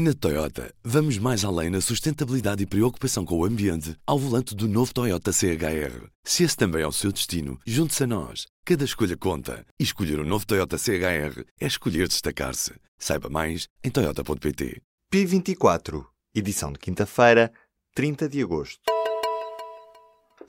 Na 0.00 0.14
Toyota, 0.14 0.72
vamos 0.84 1.18
mais 1.18 1.44
além 1.44 1.70
na 1.70 1.80
sustentabilidade 1.80 2.62
e 2.62 2.66
preocupação 2.66 3.24
com 3.24 3.36
o 3.36 3.44
ambiente 3.44 3.96
ao 4.06 4.16
volante 4.16 4.54
do 4.54 4.68
novo 4.68 4.94
Toyota 4.94 5.32
CHR. 5.32 6.06
Se 6.22 6.44
esse 6.44 6.56
também 6.56 6.82
é 6.82 6.86
o 6.86 6.92
seu 6.92 7.10
destino, 7.10 7.58
junte-se 7.66 8.04
a 8.04 8.06
nós. 8.06 8.46
Cada 8.64 8.84
escolha 8.84 9.16
conta. 9.16 9.66
E 9.76 9.82
escolher 9.82 10.20
o 10.20 10.22
um 10.22 10.24
novo 10.24 10.46
Toyota 10.46 10.78
CHR 10.78 11.42
é 11.60 11.66
escolher 11.66 12.06
destacar-se. 12.06 12.74
Saiba 12.96 13.28
mais 13.28 13.66
em 13.82 13.90
Toyota.pt. 13.90 14.80
P24, 15.12 16.04
edição 16.32 16.72
de 16.72 16.78
quinta-feira, 16.78 17.52
30 17.92 18.28
de 18.28 18.40
agosto. 18.40 18.97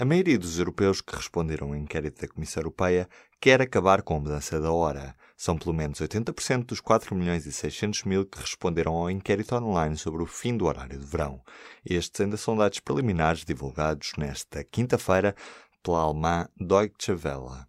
A 0.01 0.05
maioria 0.05 0.39
dos 0.39 0.57
europeus 0.57 1.01
que 1.01 1.13
responderam 1.13 1.67
ao 1.67 1.75
inquérito 1.75 2.21
da 2.21 2.27
Comissão 2.29 2.61
Europeia 2.61 3.05
quer 3.37 3.61
acabar 3.61 4.01
com 4.01 4.15
a 4.15 4.19
mudança 4.21 4.57
da 4.57 4.71
hora. 4.71 5.13
São 5.35 5.57
pelo 5.57 5.73
menos 5.73 5.99
80% 5.99 6.67
dos 6.67 6.79
4 6.79 7.13
milhões 7.13 7.45
e 7.45 7.51
600 7.51 8.05
mil 8.05 8.25
que 8.25 8.39
responderam 8.39 8.93
ao 8.93 9.11
inquérito 9.11 9.53
online 9.55 9.97
sobre 9.97 10.23
o 10.23 10.25
fim 10.25 10.55
do 10.55 10.67
horário 10.67 10.97
de 10.97 11.05
verão. 11.05 11.41
Estes 11.83 12.21
ainda 12.21 12.37
são 12.37 12.55
dados 12.55 12.79
preliminares 12.79 13.43
divulgados 13.43 14.13
nesta 14.17 14.63
quinta-feira 14.63 15.35
pela 15.83 15.99
alemã 15.99 16.47
Deutsche 16.57 17.11
Welle. 17.11 17.68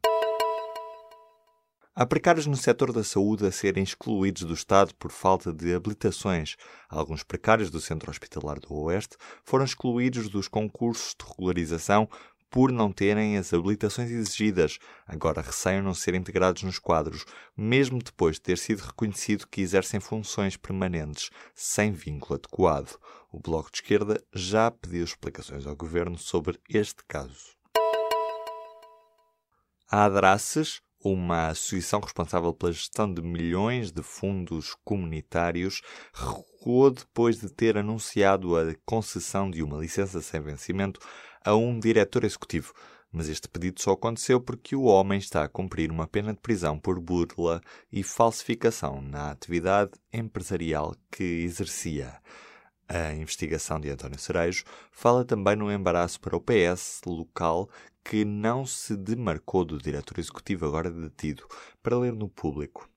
Há 2.01 2.07
precários 2.07 2.47
no 2.47 2.57
setor 2.57 2.95
da 2.95 3.05
saúde 3.05 3.45
a 3.45 3.53
serem 3.53 3.85
excluídos 3.85 4.45
do 4.45 4.55
Estado 4.55 4.95
por 4.95 5.11
falta 5.11 5.53
de 5.53 5.75
habilitações. 5.75 6.57
Alguns 6.89 7.23
precários 7.23 7.69
do 7.69 7.79
Centro 7.79 8.11
Hospitalar 8.11 8.59
do 8.59 8.73
Oeste 8.73 9.19
foram 9.45 9.67
excluídos 9.67 10.31
dos 10.31 10.49
concursos 10.49 11.15
de 11.15 11.29
regularização 11.29 12.09
por 12.49 12.73
não 12.73 12.91
terem 12.91 13.37
as 13.37 13.53
habilitações 13.53 14.11
exigidas, 14.11 14.79
agora 15.07 15.43
receiam 15.43 15.83
não 15.83 15.93
ser 15.93 16.15
integrados 16.15 16.63
nos 16.63 16.79
quadros, 16.79 17.27
mesmo 17.55 18.03
depois 18.03 18.37
de 18.37 18.41
ter 18.41 18.57
sido 18.57 18.81
reconhecido 18.81 19.47
que 19.47 19.61
exercem 19.61 20.01
funções 20.01 20.57
permanentes, 20.57 21.29
sem 21.55 21.93
vínculo 21.93 22.37
adequado. 22.37 22.99
O 23.31 23.39
Bloco 23.39 23.71
de 23.71 23.77
Esquerda 23.77 24.25
já 24.35 24.71
pediu 24.71 25.05
explicações 25.05 25.67
ao 25.67 25.77
Governo 25.77 26.17
sobre 26.17 26.59
este 26.67 27.05
caso. 27.07 27.51
A 29.93 30.05
Adraces, 30.07 30.81
uma 31.03 31.49
associação 31.49 32.01
responsável 32.01 32.53
pela 32.53 32.73
gestão 32.73 33.13
de 33.13 33.23
milhões 33.23 33.91
de 33.91 34.03
fundos 34.03 34.77
comunitários, 34.85 35.81
recuou 36.13 36.91
depois 36.91 37.41
de 37.41 37.49
ter 37.49 37.79
anunciado 37.79 38.57
a 38.57 38.75
concessão 38.85 39.51
de 39.51 39.63
uma 39.63 39.79
licença 39.79 40.21
sem 40.21 40.41
vencimento 40.41 41.01
a 41.45 41.55
um 41.55 41.79
diretor 41.79 42.25
executivo. 42.25 42.75
Mas 43.13 43.29
este 43.29 43.49
pedido 43.49 43.81
só 43.81 43.93
aconteceu 43.93 44.41
porque 44.41 44.77
o 44.77 44.85
homem 44.85 45.19
está 45.19 45.43
a 45.43 45.49
cumprir 45.49 45.91
uma 45.91 46.07
pena 46.07 46.33
de 46.33 46.39
prisão 46.39 46.79
por 46.79 47.01
burla 47.01 47.61
e 47.91 48.05
falsificação 48.05 49.01
na 49.01 49.33
atividade 49.33 49.93
empresarial 50.13 50.95
que 51.11 51.25
exercia. 51.25 52.21
A 52.93 53.15
investigação 53.15 53.79
de 53.79 53.89
António 53.89 54.19
Cerejo 54.19 54.65
fala 54.91 55.25
também 55.25 55.55
no 55.55 55.71
embaraço 55.71 56.19
para 56.21 56.37
o 56.37 56.41
PS 56.41 57.03
local 57.07 57.71
que 58.03 58.25
não 58.25 58.67
se 58.67 58.97
demarcou 58.97 59.65
do 59.65 59.79
diretor 59.79 60.19
executivo 60.19 60.67
agora 60.67 60.91
detido, 60.91 61.47
para 61.81 61.97
ler 61.97 62.13
no 62.13 62.29
público. 62.29 62.91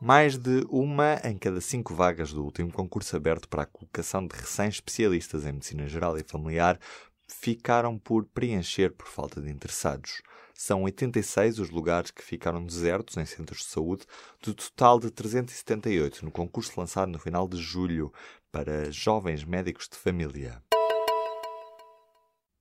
Mais 0.00 0.38
de 0.38 0.64
uma 0.70 1.20
em 1.22 1.36
cada 1.36 1.60
cinco 1.60 1.94
vagas 1.94 2.32
do 2.32 2.42
último 2.42 2.72
concurso 2.72 3.14
aberto 3.14 3.46
para 3.46 3.64
a 3.64 3.66
colocação 3.66 4.26
de 4.26 4.34
recém-especialistas 4.34 5.44
em 5.44 5.52
medicina 5.52 5.86
geral 5.86 6.16
e 6.16 6.22
familiar 6.22 6.80
ficaram 7.28 7.98
por 7.98 8.24
preencher 8.24 8.90
por 8.90 9.06
falta 9.06 9.38
de 9.38 9.50
interessados. 9.50 10.22
São 10.54 10.84
86 10.84 11.58
os 11.58 11.68
lugares 11.68 12.10
que 12.10 12.22
ficaram 12.22 12.64
desertos 12.64 13.18
em 13.18 13.26
centros 13.26 13.58
de 13.58 13.64
saúde, 13.66 14.06
do 14.42 14.54
total 14.54 14.98
de 14.98 15.10
378 15.10 16.24
no 16.24 16.30
concurso 16.30 16.72
lançado 16.80 17.12
no 17.12 17.18
final 17.18 17.46
de 17.46 17.58
julho 17.58 18.10
para 18.56 18.90
jovens 18.90 19.44
médicos 19.44 19.86
de 19.86 19.98
família. 19.98 20.62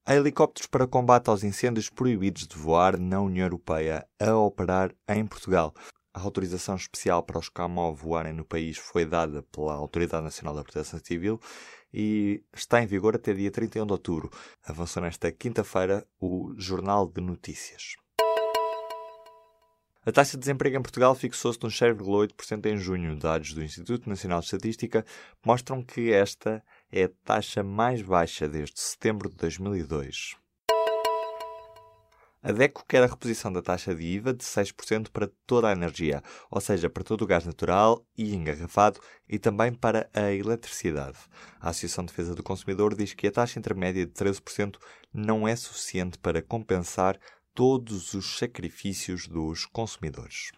Há 0.05 0.13
helicópteros 0.13 0.67
para 0.67 0.85
combate 0.85 1.29
aos 1.29 1.41
incêndios 1.41 1.89
proibidos 1.89 2.45
de 2.45 2.57
voar 2.57 2.99
na 2.99 3.21
União 3.21 3.45
Europeia 3.45 4.05
a 4.19 4.35
operar 4.35 4.93
em 5.07 5.25
Portugal. 5.25 5.73
A 6.13 6.19
autorização 6.19 6.75
especial 6.75 7.23
para 7.23 7.39
os 7.39 7.47
CAMO 7.47 7.95
voarem 7.95 8.33
no 8.33 8.43
país 8.43 8.77
foi 8.77 9.05
dada 9.05 9.41
pela 9.43 9.73
Autoridade 9.73 10.25
Nacional 10.25 10.53
da 10.53 10.63
Proteção 10.65 10.99
Civil 11.01 11.39
e 11.93 12.43
está 12.53 12.83
em 12.83 12.87
vigor 12.87 13.15
até 13.15 13.33
dia 13.33 13.49
31 13.49 13.85
de 13.85 13.93
outubro. 13.93 14.29
Avançou 14.65 15.01
nesta 15.01 15.31
quinta-feira 15.31 16.05
o 16.19 16.53
Jornal 16.57 17.07
de 17.07 17.21
Notícias. 17.21 17.95
A 20.07 20.11
taxa 20.11 20.37
de 20.37 20.41
desemprego 20.41 20.77
em 20.77 20.81
Portugal 20.83 21.15
fixou-se 21.15 21.57
nos 21.63 21.73
6,8% 21.79 22.67
em 22.67 22.77
junho. 22.77 23.15
Dados 23.15 23.53
do 23.53 23.63
Instituto 23.63 24.07
Nacional 24.07 24.39
de 24.39 24.45
Estatística 24.45 25.03
mostram 25.43 25.81
que 25.81 26.13
esta 26.13 26.63
é 26.91 27.05
a 27.05 27.09
taxa 27.23 27.63
mais 27.63 28.03
baixa 28.03 28.47
desde 28.47 28.79
setembro 28.79 29.31
de 29.31 29.35
2002. 29.35 30.35
A 32.43 32.51
DECO 32.51 32.85
quer 32.87 33.01
a 33.01 33.07
reposição 33.07 33.51
da 33.51 33.59
taxa 33.59 33.95
de 33.95 34.03
IVA 34.03 34.31
de 34.31 34.43
6% 34.43 35.09
para 35.09 35.27
toda 35.47 35.67
a 35.67 35.71
energia, 35.71 36.21
ou 36.51 36.61
seja, 36.61 36.87
para 36.87 37.03
todo 37.03 37.23
o 37.23 37.25
gás 37.25 37.43
natural 37.43 38.05
e 38.15 38.35
engarrafado 38.35 38.99
e 39.27 39.39
também 39.39 39.73
para 39.73 40.07
a 40.13 40.31
eletricidade. 40.31 41.17
A 41.59 41.71
Associação 41.71 42.05
de 42.05 42.11
Defesa 42.11 42.35
do 42.35 42.43
Consumidor 42.43 42.93
diz 42.93 43.15
que 43.15 43.25
a 43.25 43.31
taxa 43.31 43.57
intermédia 43.57 44.05
de 44.05 44.11
13% 44.11 44.75
não 45.11 45.47
é 45.47 45.55
suficiente 45.55 46.19
para 46.19 46.39
compensar 46.39 47.17
todos 47.55 48.13
os 48.13 48.37
sacrifícios 48.37 49.27
dos 49.27 49.65
consumidores. 49.65 50.51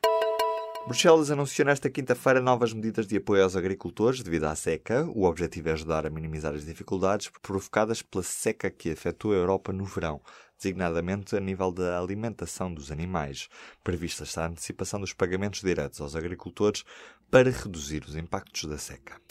Bruxelas 0.87 1.29
anunciou 1.29 1.65
nesta 1.65 1.89
quinta-feira 1.89 2.41
novas 2.41 2.73
medidas 2.73 3.05
de 3.05 3.17
apoio 3.17 3.43
aos 3.43 3.55
agricultores 3.55 4.23
devido 4.23 4.45
à 4.45 4.55
seca. 4.55 5.05
O 5.13 5.25
objetivo 5.25 5.69
é 5.69 5.73
ajudar 5.73 6.07
a 6.07 6.09
minimizar 6.09 6.55
as 6.55 6.65
dificuldades 6.65 7.29
provocadas 7.41 8.01
pela 8.01 8.23
seca 8.23 8.69
que 8.71 8.91
afetou 8.91 9.31
a 9.31 9.35
Europa 9.35 9.71
no 9.71 9.85
verão 9.85 10.19
designadamente 10.57 11.35
a 11.35 11.39
nível 11.39 11.71
da 11.71 11.99
alimentação 11.99 12.73
dos 12.73 12.91
animais. 12.91 13.47
Prevista 13.83 14.23
está 14.23 14.45
a 14.45 14.47
antecipação 14.47 14.99
dos 14.99 15.13
pagamentos 15.13 15.61
diretos 15.61 16.01
aos 16.01 16.15
agricultores 16.15 16.83
para 17.29 17.51
reduzir 17.51 18.03
os 18.05 18.15
impactos 18.15 18.63
da 18.63 18.77
seca. 18.79 19.21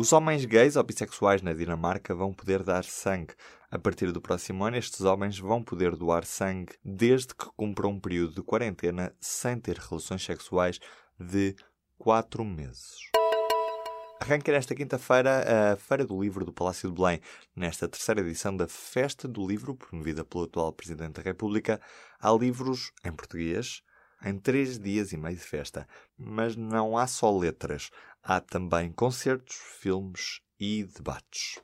Os 0.00 0.12
homens 0.12 0.44
gays 0.44 0.76
ou 0.76 0.84
bissexuais 0.84 1.42
na 1.42 1.52
Dinamarca 1.52 2.14
vão 2.14 2.32
poder 2.32 2.62
dar 2.62 2.84
sangue. 2.84 3.34
A 3.68 3.80
partir 3.80 4.12
do 4.12 4.20
próximo 4.20 4.64
ano, 4.64 4.76
estes 4.76 5.00
homens 5.00 5.40
vão 5.40 5.60
poder 5.60 5.96
doar 5.96 6.24
sangue 6.24 6.72
desde 6.84 7.34
que 7.34 7.46
cumpram 7.56 7.90
um 7.90 7.98
período 7.98 8.36
de 8.36 8.42
quarentena 8.44 9.12
sem 9.20 9.58
ter 9.58 9.76
relações 9.76 10.24
sexuais 10.24 10.78
de 11.18 11.56
4 11.98 12.44
meses. 12.44 13.10
Arranca 14.20 14.52
nesta 14.52 14.72
quinta-feira 14.72 15.72
a 15.72 15.76
Feira 15.76 16.06
do 16.06 16.22
Livro 16.22 16.44
do 16.44 16.52
Palácio 16.52 16.88
de 16.88 16.94
Belém. 16.94 17.20
Nesta 17.56 17.88
terceira 17.88 18.20
edição 18.20 18.56
da 18.56 18.68
Festa 18.68 19.26
do 19.26 19.44
Livro, 19.44 19.74
promovida 19.74 20.24
pelo 20.24 20.44
atual 20.44 20.72
Presidente 20.72 21.14
da 21.14 21.22
República, 21.22 21.80
há 22.20 22.30
livros 22.30 22.92
em 23.04 23.10
português 23.10 23.82
em 24.24 24.38
três 24.38 24.78
dias 24.78 25.12
e 25.12 25.16
meio 25.16 25.36
de 25.36 25.42
festa. 25.42 25.86
Mas 26.16 26.56
não 26.56 26.96
há 26.96 27.06
só 27.06 27.36
letras, 27.36 27.90
há 28.22 28.40
também 28.40 28.92
concertos, 28.92 29.56
filmes 29.80 30.40
e 30.58 30.84
debates. 30.84 31.60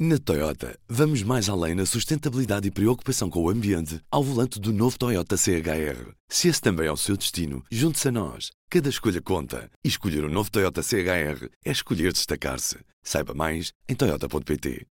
Na 0.00 0.16
Toyota, 0.16 0.78
vamos 0.88 1.24
mais 1.24 1.48
além 1.48 1.74
na 1.74 1.84
sustentabilidade 1.84 2.68
e 2.68 2.70
preocupação 2.70 3.28
com 3.28 3.42
o 3.42 3.50
ambiente 3.50 4.00
ao 4.08 4.22
volante 4.22 4.60
do 4.60 4.72
novo 4.72 4.96
Toyota 4.96 5.36
CHR. 5.36 6.12
Se 6.28 6.46
esse 6.46 6.60
também 6.60 6.86
é 6.86 6.92
o 6.92 6.96
seu 6.96 7.16
destino, 7.16 7.64
junte-se 7.68 8.06
a 8.06 8.12
nós. 8.12 8.52
Cada 8.70 8.88
escolha 8.88 9.20
conta. 9.20 9.68
E 9.84 9.88
escolher 9.88 10.22
o 10.22 10.28
um 10.28 10.32
novo 10.32 10.52
Toyota 10.52 10.84
CHR 10.84 11.48
é 11.64 11.72
escolher 11.72 12.12
destacar-se. 12.12 12.78
Saiba 13.02 13.34
mais 13.34 13.72
em 13.88 13.96
Toyota.pt. 13.96 14.86